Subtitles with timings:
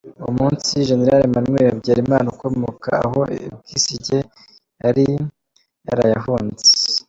[0.21, 4.17] Uwo munsi, Général Emmanuel Habyarimana ukomoka aho i Bwisige,
[4.83, 5.05] yari
[5.87, 6.65] yaraye ahunze!